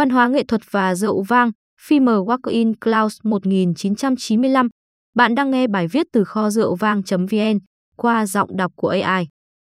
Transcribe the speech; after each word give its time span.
Văn 0.00 0.10
hóa 0.10 0.28
nghệ 0.28 0.44
thuật 0.44 0.60
và 0.70 0.94
rượu 0.94 1.22
vang, 1.22 1.50
phim 1.86 2.04
Walk 2.04 2.38
in 2.48 2.76
Clouds 2.76 3.18
1995. 3.24 4.68
Bạn 5.14 5.34
đang 5.34 5.50
nghe 5.50 5.66
bài 5.66 5.86
viết 5.88 6.06
từ 6.12 6.24
kho 6.24 6.50
rượu 6.50 6.74
vang.vn 6.74 7.58
qua 7.96 8.26
giọng 8.26 8.56
đọc 8.56 8.72
của 8.76 8.88
AI. 8.88 9.28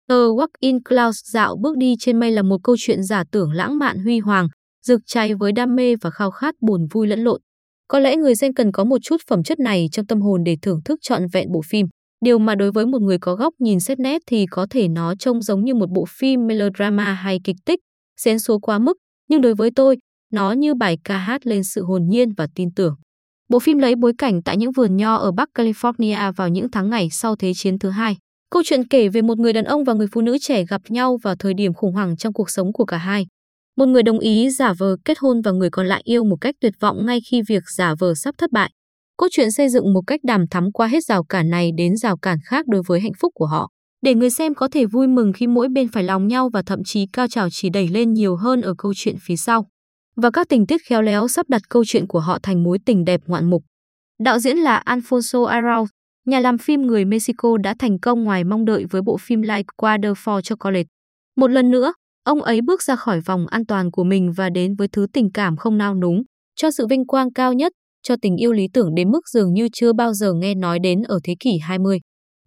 The 0.10 0.16
Walk 0.16 0.48
in 0.60 0.84
Clouds 0.84 1.20
dạo 1.34 1.56
bước 1.62 1.78
đi 1.78 1.96
trên 2.00 2.20
mây 2.20 2.32
là 2.32 2.42
một 2.42 2.58
câu 2.64 2.76
chuyện 2.80 3.04
giả 3.04 3.24
tưởng 3.32 3.52
lãng 3.52 3.80
mạn 3.80 4.00
huy 4.00 4.20
hoàng, 4.20 4.48
rực 4.86 5.02
cháy 5.06 5.34
với 5.36 5.52
đam 5.52 5.76
mê 5.76 5.96
và 5.96 6.10
khao 6.10 6.32
khát 6.32 6.56
buồn 6.62 6.88
vui 6.92 7.08
lẫn 7.08 7.20
lộn. 7.20 7.42
Có 7.88 8.00
lẽ 8.00 8.16
người 8.16 8.36
xem 8.36 8.54
cần 8.54 8.72
có 8.72 8.84
một 8.84 8.98
chút 9.02 9.18
phẩm 9.30 9.44
chất 9.44 9.60
này 9.60 9.88
trong 9.92 10.06
tâm 10.06 10.22
hồn 10.22 10.44
để 10.44 10.58
thưởng 10.62 10.82
thức 10.86 11.00
trọn 11.02 11.22
vẹn 11.34 11.52
bộ 11.52 11.62
phim. 11.66 11.88
Điều 12.26 12.40
mà 12.40 12.56
đối 12.56 12.72
với 12.72 12.86
một 12.86 13.02
người 13.02 13.18
có 13.18 13.36
góc 13.36 13.54
nhìn 13.60 13.80
xét 13.80 14.00
nét 14.00 14.22
thì 14.28 14.46
có 14.52 14.68
thể 14.70 14.88
nó 14.88 15.16
trông 15.16 15.42
giống 15.42 15.66
như 15.66 15.74
một 15.74 15.90
bộ 15.90 16.06
phim 16.10 16.48
melodrama 16.48 17.14
hay 17.14 17.40
kịch 17.44 17.58
tích, 17.66 17.80
xén 18.18 18.40
số 18.40 18.60
quá 18.60 18.80
mức, 18.80 18.98
nhưng 19.30 19.42
đối 19.42 19.56
với 19.56 19.72
tôi, 19.76 19.98
nó 20.32 20.52
như 20.52 20.74
bài 20.74 20.98
ca 21.04 21.18
hát 21.18 21.48
lên 21.48 21.64
sự 21.64 21.84
hồn 21.84 22.08
nhiên 22.08 22.34
và 22.38 22.48
tin 22.56 22.70
tưởng. 22.76 22.96
Bộ 23.50 23.60
phim 23.60 23.78
lấy 23.78 23.96
bối 23.96 24.14
cảnh 24.18 24.42
tại 24.44 24.58
những 24.58 24.72
vườn 24.72 24.98
nho 24.98 25.16
ở 25.16 25.32
Bắc 25.32 25.50
California 25.56 26.32
vào 26.34 26.50
những 26.50 26.72
tháng 26.72 26.90
ngày 26.90 27.10
sau 27.12 27.36
Thế 27.36 27.52
chiến 27.56 27.80
thứ 27.80 27.90
hai. 27.90 28.18
Câu 28.50 28.62
chuyện 28.66 28.88
kể 28.88 29.10
về 29.10 29.22
một 29.22 29.38
người 29.38 29.54
đàn 29.54 29.66
ông 29.66 29.84
và 29.84 29.94
người 29.94 30.08
phụ 30.12 30.22
nữ 30.22 30.38
trẻ 30.42 30.66
gặp 30.70 30.82
nhau 30.90 31.18
vào 31.24 31.36
thời 31.36 31.54
điểm 31.54 31.74
khủng 31.74 31.94
hoảng 31.94 32.18
trong 32.18 32.34
cuộc 32.34 32.50
sống 32.50 32.74
của 32.74 32.86
cả 32.86 32.98
hai. 32.98 33.26
Một 33.78 33.86
người 33.86 34.04
đồng 34.04 34.20
ý 34.20 34.50
giả 34.50 34.74
vờ 34.78 34.96
kết 35.06 35.20
hôn 35.20 35.42
và 35.42 35.52
người 35.52 35.70
còn 35.70 35.88
lại 35.88 36.02
yêu 36.04 36.24
một 36.24 36.38
cách 36.42 36.56
tuyệt 36.62 36.74
vọng 36.80 37.06
ngay 37.06 37.20
khi 37.30 37.42
việc 37.48 37.64
giả 37.78 37.96
vờ 38.00 38.16
sắp 38.16 38.36
thất 38.38 38.52
bại. 38.52 38.72
Câu 39.18 39.30
chuyện 39.32 39.52
xây 39.52 39.70
dựng 39.70 39.94
một 39.94 40.02
cách 40.08 40.20
đàm 40.24 40.48
thắm 40.48 40.72
qua 40.72 40.88
hết 40.88 41.04
rào 41.06 41.24
cản 41.24 41.50
này 41.50 41.72
đến 41.78 41.98
rào 41.98 42.18
cản 42.18 42.38
khác 42.46 42.68
đối 42.68 42.82
với 42.88 43.00
hạnh 43.00 43.12
phúc 43.20 43.32
của 43.36 43.46
họ. 43.46 43.70
Để 44.02 44.16
người 44.16 44.30
xem 44.30 44.54
có 44.54 44.68
thể 44.72 44.86
vui 44.86 45.08
mừng 45.08 45.34
khi 45.34 45.48
mỗi 45.48 45.68
bên 45.70 45.88
phải 45.88 46.04
lòng 46.04 46.28
nhau 46.28 46.50
và 46.54 46.62
thậm 46.62 46.84
chí 46.84 47.06
cao 47.14 47.28
trào 47.28 47.50
chỉ 47.52 47.70
đẩy 47.70 47.88
lên 47.88 48.14
nhiều 48.14 48.36
hơn 48.36 48.62
ở 48.62 48.74
câu 48.78 48.94
chuyện 48.96 49.16
phía 49.22 49.36
sau. 49.36 49.68
Và 50.16 50.32
các 50.32 50.50
tình 50.50 50.66
tiết 50.68 50.82
khéo 50.86 51.02
léo 51.02 51.28
sắp 51.28 51.50
đặt 51.50 51.62
câu 51.70 51.84
chuyện 51.86 52.08
của 52.08 52.20
họ 52.20 52.40
thành 52.44 52.64
mối 52.64 52.78
tình 52.86 53.06
đẹp 53.06 53.22
ngoạn 53.28 53.50
mục. 53.50 53.64
Đạo 54.20 54.40
diễn 54.40 54.58
là 54.58 54.84
Alfonso 54.86 55.46
Arau, 55.46 55.88
nhà 56.26 56.40
làm 56.40 56.58
phim 56.58 56.82
người 56.82 57.06
Mexico 57.06 57.58
đã 57.58 57.76
thành 57.80 58.00
công 58.00 58.24
ngoài 58.24 58.44
mong 58.44 58.66
đợi 58.66 58.86
với 58.90 59.02
bộ 59.02 59.18
phim 59.18 59.42
Like 59.42 59.68
Water 59.78 60.14
for 60.14 60.42
Chocolate. 60.42 60.88
Một 61.36 61.48
lần 61.48 61.72
nữa, 61.72 61.94
ông 62.24 62.42
ấy 62.42 62.62
bước 62.62 62.84
ra 62.84 62.96
khỏi 62.96 63.22
vòng 63.22 63.48
an 63.48 63.66
toàn 63.66 63.92
của 63.92 64.04
mình 64.04 64.32
và 64.32 64.50
đến 64.50 64.76
với 64.76 64.88
thứ 64.88 65.08
tình 65.14 65.32
cảm 65.34 65.58
không 65.58 65.78
nao 65.78 65.96
núng, 65.96 66.24
cho 66.56 66.72
sự 66.72 66.88
vinh 66.88 67.08
quang 67.08 67.34
cao 67.34 67.54
nhất, 67.54 67.72
cho 68.04 68.16
tình 68.22 68.38
yêu 68.38 68.54
lý 68.54 68.68
tưởng 68.74 68.96
đến 68.96 69.12
mức 69.12 69.28
dường 69.34 69.54
như 69.54 69.68
chưa 69.74 69.94
bao 69.94 70.14
giờ 70.14 70.34
nghe 70.34 70.56
nói 70.56 70.80
đến 70.80 71.02
ở 71.02 71.20
thế 71.24 71.36
kỷ 71.40 71.58
20. 71.58 72.00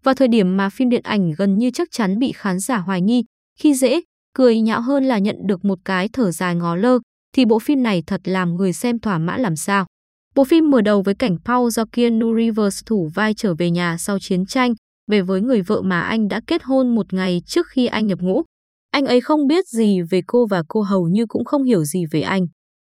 Vào 0.02 0.14
thời 0.14 0.28
điểm 0.28 0.56
mà 0.56 0.69
phim 0.69 0.89
điện 0.89 1.02
ảnh 1.05 1.33
gần 1.39 1.58
như 1.58 1.70
chắc 1.70 1.89
chắn 1.91 2.19
bị 2.19 2.33
khán 2.33 2.58
giả 2.58 2.78
hoài 2.78 3.00
nghi, 3.00 3.24
khi 3.58 3.74
dễ, 3.74 4.00
cười 4.34 4.61
nhạo 4.61 4.80
hơn 4.80 5.05
là 5.05 5.19
nhận 5.19 5.36
được 5.46 5.64
một 5.64 5.78
cái 5.84 6.08
thở 6.12 6.30
dài 6.30 6.55
ngó 6.55 6.77
lơ, 6.77 6.98
thì 7.34 7.44
bộ 7.44 7.58
phim 7.58 7.82
này 7.82 8.02
thật 8.06 8.20
làm 8.24 8.54
người 8.54 8.72
xem 8.72 8.98
thỏa 8.98 9.18
mãn 9.18 9.40
làm 9.40 9.56
sao. 9.56 9.86
Bộ 10.34 10.44
phim 10.44 10.70
mở 10.70 10.80
đầu 10.80 11.02
với 11.02 11.14
cảnh 11.14 11.36
Paul 11.44 11.70
do 11.70 11.84
Keanu 11.92 12.36
Reeves 12.36 12.82
thủ 12.86 13.10
vai 13.14 13.34
trở 13.34 13.54
về 13.54 13.70
nhà 13.70 13.96
sau 13.98 14.18
chiến 14.18 14.46
tranh, 14.46 14.74
về 15.10 15.22
với 15.22 15.40
người 15.40 15.62
vợ 15.62 15.82
mà 15.82 16.00
anh 16.00 16.28
đã 16.28 16.40
kết 16.46 16.62
hôn 16.62 16.94
một 16.94 17.12
ngày 17.12 17.42
trước 17.46 17.66
khi 17.68 17.86
anh 17.86 18.06
nhập 18.06 18.18
ngũ. 18.22 18.42
Anh 18.90 19.06
ấy 19.06 19.20
không 19.20 19.46
biết 19.46 19.68
gì 19.68 20.02
về 20.10 20.20
cô 20.27 20.46
và 20.46 20.62
cô 20.68 20.82
hầu 20.82 21.08
như 21.08 21.27
cũng 21.27 21.44
không 21.44 21.64
hiểu 21.64 21.84
gì 21.84 22.05
về 22.10 22.20
anh. 22.20 22.46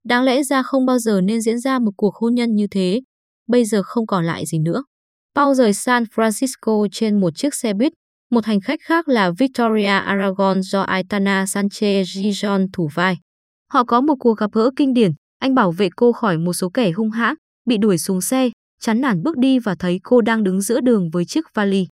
Đáng 0.03 0.23
lẽ 0.23 0.43
ra 0.43 0.63
không 0.63 0.85
bao 0.85 0.99
giờ 0.99 1.21
nên 1.21 1.41
diễn 1.41 1.59
ra 1.59 1.79
một 1.79 1.91
cuộc 1.97 2.15
hôn 2.15 2.35
nhân 2.35 2.55
như 2.55 2.67
thế. 2.71 3.01
Bây 3.47 3.65
giờ 3.65 3.81
không 3.83 4.07
còn 4.07 4.25
lại 4.25 4.45
gì 4.45 4.59
nữa. 4.59 4.83
Paul 5.35 5.53
rời 5.55 5.73
San 5.73 6.03
Francisco 6.03 6.87
trên 6.91 7.19
một 7.19 7.35
chiếc 7.35 7.53
xe 7.53 7.73
buýt. 7.73 7.93
Một 8.31 8.45
hành 8.45 8.61
khách 8.61 8.79
khác 8.81 9.07
là 9.07 9.31
Victoria 9.37 9.85
Aragon 9.85 10.61
do 10.61 10.81
Aitana 10.81 11.43
Sanchez 11.45 12.03
Gijon 12.03 12.67
thủ 12.73 12.89
vai. 12.93 13.17
Họ 13.71 13.83
có 13.83 14.01
một 14.01 14.15
cuộc 14.19 14.37
gặp 14.37 14.51
gỡ 14.53 14.69
kinh 14.75 14.93
điển. 14.93 15.11
Anh 15.39 15.55
bảo 15.55 15.71
vệ 15.71 15.89
cô 15.95 16.11
khỏi 16.11 16.37
một 16.37 16.53
số 16.53 16.69
kẻ 16.69 16.91
hung 16.91 17.09
hãn, 17.09 17.35
bị 17.65 17.77
đuổi 17.77 17.97
xuống 17.97 18.21
xe, 18.21 18.49
chán 18.81 19.01
nản 19.01 19.23
bước 19.23 19.37
đi 19.37 19.59
và 19.59 19.75
thấy 19.75 19.99
cô 20.03 20.21
đang 20.21 20.43
đứng 20.43 20.61
giữa 20.61 20.81
đường 20.81 21.09
với 21.09 21.25
chiếc 21.25 21.45
vali. 21.53 21.87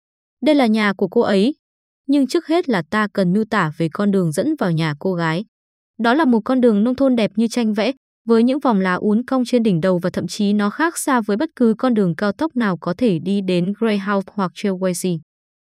Đây 0.43 0.55
là 0.55 0.67
nhà 0.67 0.93
của 0.93 1.09
cô 1.09 1.21
ấy. 1.21 1.55
Nhưng 2.07 2.27
trước 2.27 2.47
hết 2.47 2.69
là 2.69 2.83
ta 2.91 3.09
cần 3.12 3.33
miêu 3.33 3.45
tả 3.51 3.73
về 3.78 3.89
con 3.93 4.11
đường 4.11 4.33
dẫn 4.33 4.55
vào 4.59 4.73
nhà 4.73 4.95
cô 4.99 5.15
gái. 5.15 5.45
Đó 5.99 6.15
là 6.15 6.25
một 6.25 6.41
con 6.45 6.61
đường 6.61 6.84
nông 6.84 6.95
thôn 6.95 7.17
đẹp 7.17 7.31
như 7.37 7.47
tranh 7.47 7.75
vẽ, 7.75 7.93
với 8.28 8.43
những 8.43 8.61
vòng 8.61 8.81
lá 8.81 8.95
uốn 8.95 9.25
cong 9.27 9.45
trên 9.45 9.62
đỉnh 9.62 9.81
đầu 9.81 9.99
và 9.99 10.11
thậm 10.11 10.27
chí 10.27 10.53
nó 10.53 10.71
khác 10.71 10.99
xa 10.99 11.21
với 11.21 11.37
bất 11.37 11.51
cứ 11.57 11.75
con 11.78 11.95
đường 11.95 12.15
cao 12.15 12.33
tốc 12.33 12.57
nào 12.57 12.77
có 12.77 12.95
thể 12.99 13.19
đi 13.19 13.41
đến 13.41 13.73
Greyhound 13.78 14.27
hoặc 14.33 14.53
Trailways. 14.55 15.19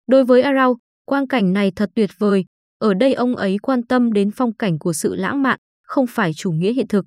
Đối 0.07 0.25
với 0.25 0.43
Arau, 0.43 0.77
quang 1.05 1.29
cảnh 1.29 1.53
này 1.53 1.73
thật 1.77 1.91
tuyệt 1.95 2.11
vời. 2.19 2.45
Ở 2.79 2.95
đây 2.95 3.15
ông 3.15 3.37
ấy 3.37 3.59
quan 3.63 3.83
tâm 3.83 4.13
đến 4.13 4.31
phong 4.31 4.53
cảnh 4.53 4.79
của 4.79 4.93
sự 4.93 5.15
lãng 5.15 5.43
mạn, 5.43 5.59
không 5.85 6.07
phải 6.09 6.33
chủ 6.37 6.51
nghĩa 6.51 6.73
hiện 6.73 6.89
thực. 6.89 7.05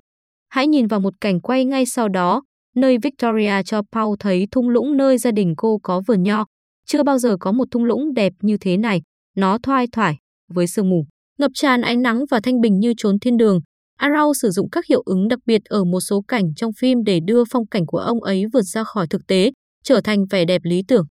Hãy 0.48 0.66
nhìn 0.66 0.86
vào 0.86 1.00
một 1.00 1.14
cảnh 1.20 1.40
quay 1.40 1.64
ngay 1.64 1.86
sau 1.86 2.08
đó, 2.08 2.42
nơi 2.76 2.98
Victoria 2.98 3.62
cho 3.64 3.82
Paul 3.92 4.14
thấy 4.18 4.46
thung 4.50 4.68
lũng 4.68 4.96
nơi 4.96 5.18
gia 5.18 5.30
đình 5.30 5.54
cô 5.56 5.78
có 5.82 6.02
vườn 6.06 6.22
nho. 6.22 6.44
Chưa 6.86 7.02
bao 7.02 7.18
giờ 7.18 7.36
có 7.40 7.52
một 7.52 7.68
thung 7.70 7.84
lũng 7.84 8.14
đẹp 8.14 8.32
như 8.40 8.56
thế 8.60 8.76
này, 8.76 9.02
nó 9.36 9.58
thoai 9.62 9.86
thoải, 9.92 10.16
với 10.48 10.66
sương 10.66 10.90
mù, 10.90 11.06
ngập 11.38 11.50
tràn 11.54 11.80
ánh 11.80 12.02
nắng 12.02 12.24
và 12.30 12.40
thanh 12.42 12.60
bình 12.60 12.78
như 12.78 12.94
trốn 12.96 13.18
thiên 13.18 13.36
đường. 13.36 13.60
Arau 13.96 14.34
sử 14.34 14.50
dụng 14.50 14.70
các 14.72 14.86
hiệu 14.86 15.02
ứng 15.06 15.28
đặc 15.28 15.38
biệt 15.46 15.64
ở 15.64 15.84
một 15.84 16.00
số 16.00 16.22
cảnh 16.28 16.54
trong 16.56 16.72
phim 16.72 17.04
để 17.04 17.20
đưa 17.20 17.44
phong 17.50 17.66
cảnh 17.66 17.86
của 17.86 17.98
ông 17.98 18.22
ấy 18.22 18.44
vượt 18.52 18.62
ra 18.62 18.84
khỏi 18.84 19.06
thực 19.10 19.26
tế, 19.26 19.50
trở 19.84 20.00
thành 20.00 20.24
vẻ 20.30 20.44
đẹp 20.44 20.60
lý 20.64 20.82
tưởng. 20.88 21.06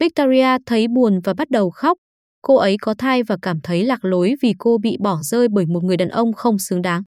Victoria 0.00 0.56
thấy 0.66 0.86
buồn 0.88 1.20
và 1.24 1.34
bắt 1.34 1.50
đầu 1.50 1.70
khóc. 1.70 1.98
Cô 2.42 2.56
ấy 2.56 2.76
có 2.80 2.94
thai 2.94 3.22
và 3.22 3.36
cảm 3.42 3.60
thấy 3.60 3.84
lạc 3.84 4.04
lối 4.04 4.34
vì 4.42 4.54
cô 4.58 4.78
bị 4.78 4.96
bỏ 5.00 5.18
rơi 5.22 5.48
bởi 5.48 5.66
một 5.66 5.84
người 5.84 5.96
đàn 5.96 6.08
ông 6.08 6.32
không 6.32 6.58
xứng 6.58 6.82
đáng. 6.82 7.02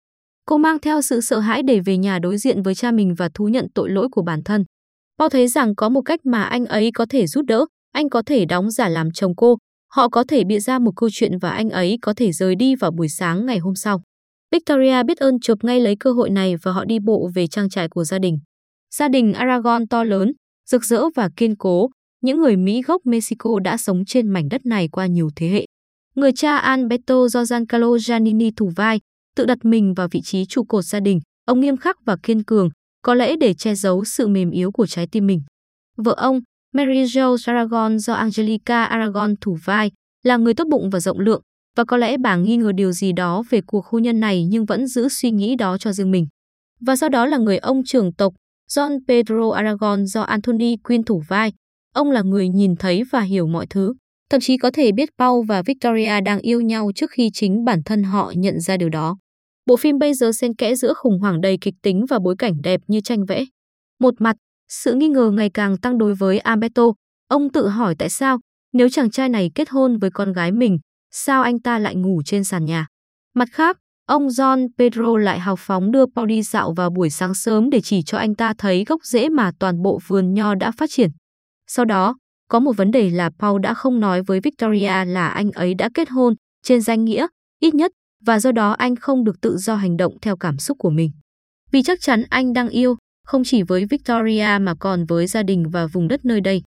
Cô 0.46 0.58
mang 0.58 0.80
theo 0.80 1.02
sự 1.02 1.22
sợ 1.22 1.40
hãi 1.40 1.64
để 1.64 1.80
về 1.80 1.98
nhà 1.98 2.20
đối 2.20 2.38
diện 2.38 2.64
với 2.64 2.76
cha 2.76 2.92
mình 2.92 3.16
và 3.16 3.30
thú 3.34 3.48
nhận 3.48 3.68
tội 3.76 3.90
lỗi 3.90 4.08
của 4.12 4.22
bản 4.22 4.44
thân. 4.44 4.64
Paul 5.20 5.30
thấy 5.32 5.48
rằng 5.48 5.76
có 5.76 5.90
một 5.90 6.02
cách 6.02 6.26
mà 6.26 6.44
anh 6.44 6.66
ấy 6.66 6.92
có 6.94 7.06
thể 7.10 7.28
giúp 7.28 7.46
đỡ, 7.48 7.66
anh 7.92 8.10
có 8.10 8.22
thể 8.26 8.46
đóng 8.46 8.72
giả 8.72 8.90
làm 8.90 9.12
chồng 9.12 9.36
cô, 9.36 9.58
họ 9.92 10.10
có 10.10 10.24
thể 10.28 10.44
bịa 10.44 10.60
ra 10.60 10.80
một 10.80 10.92
câu 10.96 11.10
chuyện 11.14 11.38
và 11.38 11.50
anh 11.50 11.70
ấy 11.70 11.98
có 12.02 12.14
thể 12.14 12.32
rời 12.32 12.56
đi 12.56 12.76
vào 12.76 12.92
buổi 12.92 13.10
sáng 13.10 13.46
ngày 13.46 13.58
hôm 13.58 13.76
sau. 13.76 14.02
Victoria 14.52 15.04
biết 15.04 15.18
ơn 15.18 15.40
chụp 15.40 15.58
ngay 15.64 15.80
lấy 15.80 15.96
cơ 16.00 16.12
hội 16.12 16.30
này 16.30 16.56
và 16.64 16.72
họ 16.72 16.86
đi 16.86 17.00
bộ 17.00 17.30
về 17.36 17.48
trang 17.48 17.70
trại 17.70 17.90
của 17.90 18.04
gia 18.04 18.20
đình. 18.20 18.40
Gia 18.96 19.08
đình 19.08 19.34
Aragon 19.34 19.88
to 19.88 20.04
lớn, 20.04 20.32
rực 20.70 20.86
rỡ 20.86 21.04
và 21.16 21.30
kiên 21.36 21.56
cố, 21.56 21.90
những 22.22 22.42
người 22.42 22.56
Mỹ 22.56 22.82
gốc 22.82 23.02
Mexico 23.06 23.60
đã 23.60 23.78
sống 23.78 24.06
trên 24.06 24.28
mảnh 24.28 24.50
đất 24.50 24.66
này 24.66 24.88
qua 24.88 25.06
nhiều 25.06 25.30
thế 25.36 25.48
hệ. 25.48 25.66
Người 26.16 26.32
cha 26.32 26.58
Alberto 26.58 27.28
do 27.28 27.46
Giancarlo 27.46 27.98
Giannini 27.98 28.52
thủ 28.52 28.72
vai, 28.76 29.00
tự 29.36 29.46
đặt 29.46 29.66
mình 29.66 29.94
vào 29.94 30.08
vị 30.12 30.22
trí 30.22 30.46
trụ 30.46 30.64
cột 30.64 30.86
gia 30.86 31.00
đình, 31.00 31.20
ông 31.46 31.60
nghiêm 31.60 31.78
khắc 31.78 31.98
và 32.06 32.18
kiên 32.24 32.44
cường, 32.44 32.70
có 33.02 33.14
lẽ 33.14 33.36
để 33.36 33.54
che 33.54 33.76
giấu 33.76 34.06
sự 34.06 34.28
mềm 34.28 34.52
yếu 34.52 34.72
của 34.72 34.88
trái 34.88 35.08
tim 35.12 35.28
mình. 35.28 35.42
Vợ 35.98 36.14
ông, 36.18 36.40
Mary 36.74 37.04
Jo 37.04 37.38
Aragon 37.46 38.00
do 38.00 38.14
Angelica 38.14 38.84
Aragon 38.84 39.36
thủ 39.42 39.58
vai, 39.66 39.92
là 40.24 40.38
người 40.38 40.54
tốt 40.54 40.68
bụng 40.72 40.90
và 40.90 41.00
rộng 41.00 41.20
lượng, 41.20 41.42
và 41.78 41.84
có 41.84 41.98
lẽ 41.98 42.18
bà 42.18 42.36
nghi 42.36 42.58
ngờ 42.58 42.72
điều 42.72 42.92
gì 42.92 43.12
đó 43.12 43.44
về 43.50 43.62
cuộc 43.68 43.86
hôn 43.86 44.04
nhân 44.04 44.20
này 44.20 44.46
nhưng 44.46 44.66
vẫn 44.66 44.88
giữ 44.88 45.10
suy 45.10 45.32
nghĩ 45.32 45.56
đó 45.56 45.78
cho 45.78 45.94
riêng 45.94 46.12
mình. 46.12 46.28
Và 46.82 46.96
sau 46.96 47.10
đó 47.10 47.26
là 47.26 47.38
người 47.38 47.58
ông 47.58 47.84
trưởng 47.84 48.14
tộc 48.14 48.34
John 48.70 49.00
Pedro 49.08 49.52
Aragon 49.52 50.06
do 50.06 50.22
Anthony 50.22 50.78
Quinn 50.78 51.04
thủ 51.04 51.24
vai. 51.28 51.54
Ông 51.94 52.12
là 52.12 52.22
người 52.22 52.50
nhìn 52.50 52.76
thấy 52.76 53.04
và 53.12 53.22
hiểu 53.22 53.48
mọi 53.48 53.68
thứ, 53.70 53.94
thậm 54.30 54.42
chí 54.42 54.58
có 54.58 54.72
thể 54.72 54.92
biết 54.92 55.10
Paul 55.18 55.46
và 55.48 55.62
Victoria 55.62 56.22
đang 56.22 56.40
yêu 56.40 56.62
nhau 56.62 56.92
trước 56.96 57.12
khi 57.12 57.30
chính 57.34 57.66
bản 57.66 57.84
thân 57.84 58.04
họ 58.04 58.34
nhận 58.36 58.60
ra 58.60 58.78
điều 58.78 58.90
đó. 58.90 59.18
Bộ 59.66 59.78
phim 59.78 60.00
bây 60.00 60.14
giờ 60.14 60.32
xen 60.32 60.56
kẽ 60.56 60.76
giữa 60.76 60.94
khủng 60.94 61.20
hoảng 61.20 61.42
đầy 61.42 61.58
kịch 61.62 61.76
tính 61.82 62.06
và 62.10 62.20
bối 62.20 62.36
cảnh 62.40 62.54
đẹp 62.64 62.82
như 62.88 63.00
tranh 63.02 63.26
vẽ. 63.26 63.46
Một 64.00 64.14
mặt, 64.20 64.36
sự 64.70 64.94
nghi 64.94 65.08
ngờ 65.08 65.32
ngày 65.32 65.50
càng 65.54 65.78
tăng 65.78 65.98
đối 65.98 66.16
với 66.16 66.40
Alberto. 66.40 66.84
Ông 67.28 67.50
tự 67.50 67.68
hỏi 67.68 67.96
tại 68.00 68.10
sao, 68.10 68.40
nếu 68.74 68.90
chàng 68.90 69.12
trai 69.12 69.30
này 69.30 69.52
kết 69.56 69.70
hôn 69.70 69.98
với 69.98 70.10
con 70.14 70.34
gái 70.34 70.52
mình, 70.52 70.80
sao 71.12 71.44
anh 71.44 71.60
ta 71.60 71.80
lại 71.80 71.96
ngủ 71.96 72.22
trên 72.26 72.44
sàn 72.44 72.66
nhà? 72.66 72.88
Mặt 73.36 73.50
khác, 73.52 73.78
ông 74.06 74.28
John 74.28 74.68
Pedro 74.78 75.18
lại 75.18 75.40
hào 75.40 75.56
phóng 75.56 75.92
đưa 75.92 76.06
Paul 76.16 76.28
đi 76.28 76.42
dạo 76.42 76.74
vào 76.74 76.90
buổi 76.90 77.10
sáng 77.10 77.34
sớm 77.34 77.70
để 77.70 77.82
chỉ 77.84 78.02
cho 78.06 78.18
anh 78.18 78.36
ta 78.36 78.54
thấy 78.58 78.84
gốc 78.88 79.00
rễ 79.04 79.30
mà 79.30 79.52
toàn 79.60 79.82
bộ 79.82 80.00
vườn 80.08 80.34
nho 80.34 80.56
đã 80.56 80.72
phát 80.72 80.90
triển. 80.90 81.10
Sau 81.74 81.86
đó, 81.86 82.16
có 82.48 82.60
một 82.60 82.78
vấn 82.78 82.92
đề 82.92 83.10
là 83.10 83.30
Paul 83.40 83.62
đã 83.62 83.74
không 83.74 84.00
nói 84.00 84.22
với 84.24 84.40
Victoria 84.40 85.06
là 85.06 85.28
anh 85.28 85.52
ấy 85.52 85.74
đã 85.74 85.90
kết 85.94 86.10
hôn, 86.10 86.34
trên 86.64 86.82
danh 86.82 87.06
nghĩa, 87.06 87.28
ít 87.60 87.76
nhất, 87.76 87.92
và 88.26 88.40
do 88.40 88.52
đó 88.52 88.72
anh 88.72 88.96
không 88.96 89.24
được 89.24 89.42
tự 89.42 89.58
do 89.58 89.76
hành 89.76 89.98
động 89.98 90.14
theo 90.22 90.38
cảm 90.38 90.58
xúc 90.58 90.78
của 90.80 90.90
mình. 90.90 91.12
Vì 91.72 91.84
chắc 91.84 92.02
chắn 92.02 92.24
anh 92.30 92.54
đang 92.54 92.70
yêu, 92.70 92.96
không 93.26 93.44
chỉ 93.46 93.64
với 93.64 93.86
Victoria 93.86 94.48
mà 94.62 94.74
còn 94.80 95.06
với 95.06 95.28
gia 95.28 95.44
đình 95.44 95.64
và 95.72 95.88
vùng 95.88 96.08
đất 96.08 96.26
nơi 96.26 96.42
đây. 96.42 96.62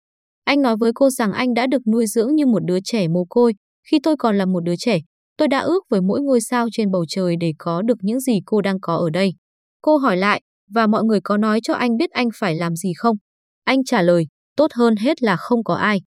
Anh 0.43 0.61
nói 0.61 0.77
với 0.77 0.91
cô 0.95 1.09
rằng 1.09 1.33
anh 1.33 1.53
đã 1.53 1.67
được 1.67 1.87
nuôi 1.87 2.05
dưỡng 2.07 2.35
như 2.35 2.45
một 2.45 2.65
đứa 2.65 2.77
trẻ 2.83 3.07
mồ 3.07 3.25
côi, 3.29 3.53
khi 3.91 3.99
tôi 4.03 4.15
còn 4.19 4.37
là 4.37 4.45
một 4.45 4.63
đứa 4.63 4.75
trẻ, 4.75 4.99
tôi 5.37 5.47
đã 5.47 5.59
ước 5.59 5.83
với 5.89 6.01
mỗi 6.01 6.21
ngôi 6.21 6.41
sao 6.41 6.67
trên 6.71 6.91
bầu 6.91 7.05
trời 7.09 7.35
để 7.39 7.53
có 7.57 7.81
được 7.81 7.97
những 8.01 8.19
gì 8.19 8.39
cô 8.45 8.61
đang 8.61 8.79
có 8.81 8.95
ở 8.95 9.09
đây. 9.09 9.33
Cô 9.81 9.97
hỏi 9.97 10.17
lại, 10.17 10.41
và 10.69 10.87
mọi 10.87 11.03
người 11.03 11.19
có 11.23 11.37
nói 11.37 11.59
cho 11.63 11.73
anh 11.73 11.97
biết 11.97 12.11
anh 12.11 12.27
phải 12.35 12.55
làm 12.55 12.75
gì 12.75 12.93
không? 12.97 13.15
Anh 13.63 13.83
trả 13.83 14.01
lời, 14.01 14.25
tốt 14.55 14.71
hơn 14.73 14.95
hết 14.95 15.23
là 15.23 15.35
không 15.35 15.63
có 15.63 15.75
ai. 15.75 16.01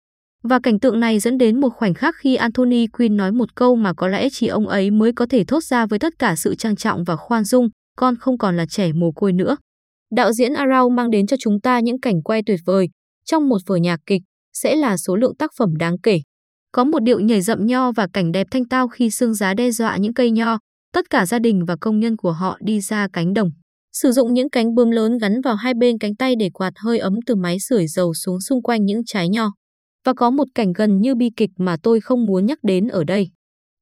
Và 0.43 0.59
cảnh 0.63 0.81
tượng 0.81 1.01
này 1.01 1.19
dẫn 1.19 1.39
đến 1.39 1.61
một 1.61 1.69
khoảnh 1.69 1.95
khắc 1.95 2.15
khi 2.19 2.35
Anthony 2.35 2.87
Quinn 2.87 3.17
nói 3.17 3.33
một 3.33 3.55
câu 3.55 3.77
mà 3.77 3.93
có 3.97 4.09
lẽ 4.09 4.29
chỉ 4.33 4.47
ông 4.47 4.69
ấy 4.69 4.91
mới 4.91 5.13
có 5.13 5.27
thể 5.31 5.45
thốt 5.45 5.65
ra 5.65 5.87
với 5.87 5.99
tất 5.99 6.13
cả 6.19 6.37
sự 6.37 6.55
trang 6.55 6.77
trọng 6.77 7.05
và 7.05 7.17
khoan 7.17 7.45
dung. 7.45 7.69
con 7.97 8.17
không 8.17 8.39
còn 8.39 8.57
là 8.57 8.67
trẻ 8.67 8.93
mồ 8.93 9.13
côi 9.13 9.33
nữa. 9.33 9.57
Đạo 10.17 10.33
diễn 10.33 10.53
Arau 10.53 10.91
mang 10.91 11.11
đến 11.11 11.27
cho 11.27 11.37
chúng 11.41 11.61
ta 11.61 11.81
những 11.81 12.01
cảnh 12.01 12.23
quay 12.23 12.43
tuyệt 12.47 12.61
vời. 12.67 12.89
Trong 13.25 13.49
một 13.49 13.59
vở 13.67 13.77
nhạc 13.77 14.01
kịch, 14.07 14.23
sẽ 14.53 14.77
là 14.77 14.97
số 14.97 15.17
lượng 15.17 15.37
tác 15.37 15.51
phẩm 15.59 15.77
đáng 15.77 15.99
kể. 16.03 16.21
Có 16.73 16.85
một 16.85 17.03
điệu 17.03 17.21
nhảy 17.21 17.41
rậm 17.41 17.67
nho 17.67 17.93
và 17.93 18.07
cảnh 18.13 18.33
đẹp 18.33 18.47
thanh 18.51 18.69
tao 18.69 18.89
khi 18.89 19.11
sương 19.11 19.35
giá 19.35 19.55
đe 19.55 19.71
dọa 19.71 19.97
những 19.97 20.15
cây 20.15 20.31
nho. 20.31 20.59
Tất 20.93 21.11
cả 21.11 21.27
gia 21.27 21.39
đình 21.39 21.65
và 21.65 21.77
công 21.81 22.01
nhân 22.01 22.17
của 22.17 22.33
họ 22.33 22.59
đi 22.61 22.81
ra 22.81 23.09
cánh 23.13 23.35
đồng. 23.35 23.51
Sử 23.93 24.13
dụng 24.13 24.35
những 24.35 24.51
cánh 24.51 24.75
bướm 24.75 24.91
lớn 24.91 25.19
gắn 25.19 25.41
vào 25.41 25.55
hai 25.55 25.75
bên 25.75 25.99
cánh 25.99 26.15
tay 26.15 26.35
để 26.37 26.51
quạt 26.51 26.73
hơi 26.77 26.99
ấm 26.99 27.15
từ 27.27 27.35
máy 27.35 27.57
sưởi 27.61 27.87
dầu 27.87 28.15
xuống 28.15 28.41
xung 28.41 28.63
quanh 28.63 28.85
những 28.85 29.05
trái 29.07 29.29
nho. 29.29 29.53
Và 30.05 30.13
có 30.17 30.31
một 30.31 30.49
cảnh 30.55 30.73
gần 30.73 31.01
như 31.01 31.15
bi 31.15 31.31
kịch 31.37 31.51
mà 31.57 31.77
tôi 31.83 32.01
không 32.01 32.25
muốn 32.25 32.47
nhắc 32.47 32.59
đến 32.63 32.89
ở 32.89 33.05
đây. 33.05 33.29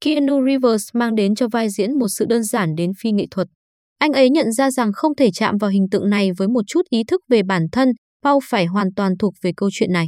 Keanu 0.04 0.46
Reeves 0.46 0.88
mang 0.94 1.14
đến 1.14 1.34
cho 1.34 1.48
vai 1.48 1.70
diễn 1.70 1.98
một 1.98 2.08
sự 2.08 2.24
đơn 2.28 2.42
giản 2.42 2.74
đến 2.74 2.92
phi 3.00 3.12
nghệ 3.12 3.26
thuật. 3.30 3.48
Anh 3.98 4.12
ấy 4.12 4.30
nhận 4.30 4.52
ra 4.52 4.70
rằng 4.70 4.92
không 4.92 5.14
thể 5.14 5.30
chạm 5.34 5.58
vào 5.58 5.70
hình 5.70 5.86
tượng 5.90 6.10
này 6.10 6.30
với 6.36 6.48
một 6.48 6.62
chút 6.66 6.82
ý 6.90 7.04
thức 7.04 7.20
về 7.28 7.42
bản 7.42 7.66
thân, 7.72 7.92
Paul 8.24 8.38
phải 8.44 8.66
hoàn 8.66 8.94
toàn 8.96 9.12
thuộc 9.18 9.34
về 9.42 9.52
câu 9.56 9.68
chuyện 9.72 9.92
này. 9.92 10.06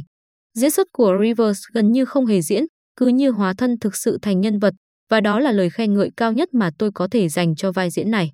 Diễn 0.57 0.71
xuất 0.71 0.87
của 0.91 1.17
Rivers 1.21 1.59
gần 1.73 1.91
như 1.91 2.05
không 2.05 2.25
hề 2.25 2.41
diễn, 2.41 2.63
cứ 2.95 3.07
như 3.07 3.31
hóa 3.31 3.53
thân 3.57 3.75
thực 3.81 3.95
sự 3.95 4.17
thành 4.21 4.41
nhân 4.41 4.59
vật, 4.59 4.73
và 5.09 5.21
đó 5.21 5.39
là 5.39 5.51
lời 5.51 5.69
khen 5.69 5.93
ngợi 5.93 6.09
cao 6.17 6.33
nhất 6.33 6.49
mà 6.53 6.69
tôi 6.79 6.91
có 6.95 7.07
thể 7.11 7.29
dành 7.29 7.55
cho 7.55 7.71
vai 7.71 7.89
diễn 7.89 8.11
này. 8.11 8.31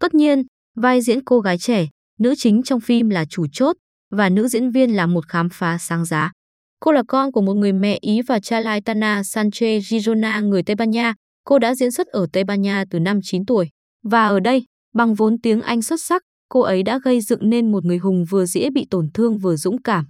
Tất 0.00 0.14
nhiên, 0.14 0.42
vai 0.76 1.00
diễn 1.00 1.24
cô 1.24 1.40
gái 1.40 1.58
trẻ, 1.58 1.86
nữ 2.18 2.34
chính 2.38 2.62
trong 2.62 2.80
phim 2.80 3.08
là 3.08 3.24
chủ 3.24 3.46
chốt, 3.52 3.76
và 4.10 4.28
nữ 4.28 4.48
diễn 4.48 4.70
viên 4.70 4.96
là 4.96 5.06
một 5.06 5.28
khám 5.28 5.48
phá 5.52 5.78
sáng 5.78 6.04
giá. 6.04 6.32
Cô 6.80 6.92
là 6.92 7.02
con 7.08 7.32
của 7.32 7.40
một 7.40 7.54
người 7.54 7.72
mẹ 7.72 7.98
Ý 8.00 8.22
và 8.22 8.40
cha 8.40 8.60
Laitana 8.60 9.20
Sanchez 9.20 9.80
Girona 9.80 10.40
người 10.40 10.62
Tây 10.62 10.76
Ban 10.76 10.90
Nha. 10.90 11.14
Cô 11.44 11.58
đã 11.58 11.74
diễn 11.74 11.90
xuất 11.90 12.06
ở 12.06 12.26
Tây 12.32 12.44
Ban 12.44 12.62
Nha 12.62 12.84
từ 12.90 13.00
năm 13.00 13.20
9 13.22 13.46
tuổi. 13.46 13.68
Và 14.04 14.26
ở 14.26 14.40
đây, 14.40 14.64
bằng 14.94 15.14
vốn 15.14 15.38
tiếng 15.42 15.60
Anh 15.60 15.82
xuất 15.82 16.00
sắc, 16.02 16.22
cô 16.48 16.60
ấy 16.60 16.82
đã 16.82 16.98
gây 17.04 17.20
dựng 17.20 17.50
nên 17.50 17.72
một 17.72 17.84
người 17.84 17.98
hùng 17.98 18.24
vừa 18.30 18.46
dễ 18.46 18.70
bị 18.70 18.86
tổn 18.90 19.08
thương 19.14 19.38
vừa 19.38 19.56
dũng 19.56 19.82
cảm. 19.82 20.04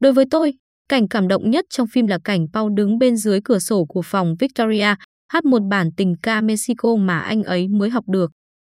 Đối 0.00 0.12
với 0.12 0.24
tôi, 0.30 0.54
cảnh 0.88 1.08
cảm 1.08 1.28
động 1.28 1.50
nhất 1.50 1.64
trong 1.70 1.86
phim 1.86 2.06
là 2.06 2.18
cảnh 2.24 2.46
Paul 2.52 2.72
đứng 2.74 2.98
bên 2.98 3.16
dưới 3.16 3.40
cửa 3.44 3.58
sổ 3.58 3.84
của 3.84 4.02
phòng 4.02 4.34
Victoria, 4.38 4.94
hát 5.28 5.44
một 5.44 5.62
bản 5.70 5.90
tình 5.96 6.14
ca 6.22 6.40
Mexico 6.40 6.96
mà 6.96 7.18
anh 7.18 7.42
ấy 7.42 7.68
mới 7.68 7.90
học 7.90 8.04
được. 8.08 8.30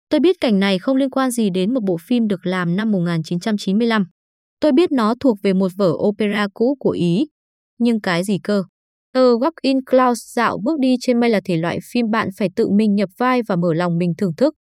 Tôi 0.10 0.20
biết 0.20 0.36
cảnh 0.42 0.60
này 0.60 0.80
không 0.80 0.98
liên 0.98 1.10
quan 1.10 1.32
gì 1.32 1.50
đến 1.50 1.74
một 1.74 1.84
bộ 1.84 1.98
phim 1.98 2.28
được 2.28 2.46
làm 2.46 2.76
năm 2.76 2.92
1995. 2.92 4.06
Tôi 4.60 4.72
biết 4.72 4.92
nó 4.92 5.16
thuộc 5.20 5.38
về 5.44 5.54
một 5.54 5.72
vở 5.78 5.92
opera 5.92 6.48
cũ 6.54 6.78
của 6.80 6.90
Ý. 6.90 7.28
Nhưng 7.78 8.02
cái 8.02 8.24
gì 8.24 8.38
cơ? 8.44 8.64
The 9.14 9.22
Walk 9.22 9.52
in 9.62 9.86
Clouds 9.86 10.20
dạo 10.36 10.58
bước 10.64 10.80
đi 10.80 10.96
trên 11.02 11.20
mây 11.20 11.30
là 11.30 11.42
thể 11.46 11.58
loại 11.58 11.80
phim 11.92 12.12
bạn 12.12 12.30
phải 12.38 12.50
tự 12.56 12.70
mình 12.70 12.96
nhập 12.96 13.10
vai 13.18 13.42
và 13.48 13.56
mở 13.56 13.74
lòng 13.74 13.98
mình 13.98 14.14
thưởng 14.18 14.36
thức. 14.38 14.56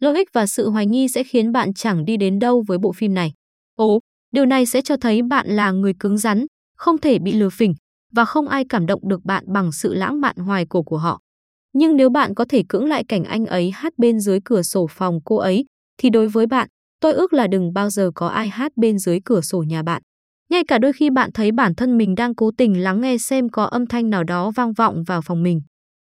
Logic 0.00 0.32
và 0.32 0.46
sự 0.46 0.70
hoài 0.70 0.86
nghi 0.86 1.08
sẽ 1.08 1.24
khiến 1.24 1.52
bạn 1.52 1.74
chẳng 1.74 2.04
đi 2.04 2.16
đến 2.16 2.38
đâu 2.38 2.64
với 2.68 2.78
bộ 2.78 2.92
phim 2.92 3.14
này. 3.14 3.32
Ồ, 3.76 4.00
điều 4.32 4.46
này 4.46 4.66
sẽ 4.66 4.82
cho 4.82 4.96
thấy 4.96 5.22
bạn 5.22 5.48
là 5.48 5.70
người 5.70 5.92
cứng 6.00 6.18
rắn, 6.18 6.46
không 6.76 6.98
thể 6.98 7.18
bị 7.18 7.32
lừa 7.32 7.48
phỉnh 7.50 7.74
và 8.12 8.24
không 8.24 8.48
ai 8.48 8.64
cảm 8.68 8.86
động 8.86 9.08
được 9.08 9.24
bạn 9.24 9.44
bằng 9.46 9.72
sự 9.72 9.94
lãng 9.94 10.20
mạn 10.20 10.36
hoài 10.36 10.66
cổ 10.68 10.82
của 10.82 10.98
họ. 10.98 11.20
Nhưng 11.76 11.96
nếu 11.96 12.10
bạn 12.10 12.34
có 12.34 12.44
thể 12.48 12.62
cưỡng 12.68 12.88
lại 12.88 13.04
cảnh 13.08 13.24
anh 13.24 13.46
ấy 13.46 13.70
hát 13.70 13.92
bên 13.96 14.20
dưới 14.20 14.38
cửa 14.44 14.62
sổ 14.62 14.86
phòng 14.90 15.18
cô 15.24 15.36
ấy, 15.36 15.64
thì 16.02 16.10
đối 16.10 16.28
với 16.28 16.46
bạn, 16.46 16.68
tôi 17.00 17.12
ước 17.12 17.32
là 17.32 17.46
đừng 17.46 17.72
bao 17.72 17.90
giờ 17.90 18.10
có 18.14 18.28
ai 18.28 18.48
hát 18.48 18.72
bên 18.76 18.98
dưới 18.98 19.18
cửa 19.24 19.40
sổ 19.40 19.62
nhà 19.62 19.82
bạn. 19.82 20.02
Ngay 20.50 20.64
cả 20.68 20.78
đôi 20.78 20.92
khi 20.92 21.10
bạn 21.10 21.30
thấy 21.32 21.52
bản 21.52 21.74
thân 21.74 21.98
mình 21.98 22.14
đang 22.14 22.34
cố 22.34 22.50
tình 22.58 22.82
lắng 22.82 23.00
nghe 23.00 23.18
xem 23.18 23.48
có 23.48 23.64
âm 23.64 23.86
thanh 23.86 24.10
nào 24.10 24.24
đó 24.24 24.50
vang 24.50 24.72
vọng 24.72 25.02
vào 25.06 25.22
phòng 25.22 25.42
mình. 25.42 25.60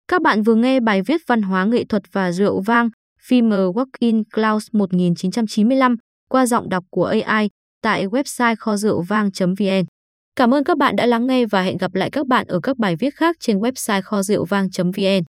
Các 0.09 0.23
bạn 0.23 0.43
vừa 0.43 0.55
nghe 0.55 0.81
bài 0.81 1.03
viết 1.03 1.21
văn 1.27 1.43
hóa 1.43 1.65
nghệ 1.65 1.85
thuật 1.85 2.03
và 2.13 2.33
rượu 2.33 2.61
vang, 2.61 2.89
phim 3.23 3.51
Walk-in 3.51 4.23
Clouds 4.35 4.69
1995 4.73 5.97
qua 6.29 6.47
giọng 6.47 6.69
đọc 6.69 6.85
của 6.91 7.05
AI 7.05 7.49
tại 7.83 8.07
website 8.07 8.57
kho 8.59 8.77
rượu 8.77 9.03
vang.vn. 9.03 9.85
Cảm 10.37 10.55
ơn 10.55 10.65
các 10.65 10.79
bạn 10.79 10.97
đã 10.97 11.07
lắng 11.07 11.27
nghe 11.27 11.47
và 11.47 11.63
hẹn 11.63 11.77
gặp 11.77 11.95
lại 11.95 12.11
các 12.11 12.27
bạn 12.27 12.47
ở 12.47 12.61
các 12.63 12.79
bài 12.79 12.97
viết 12.97 13.15
khác 13.15 13.37
trên 13.41 13.59
website 13.59 14.03
kho 14.03 14.23
rượu 14.23 14.45
vang.vn. 14.45 15.25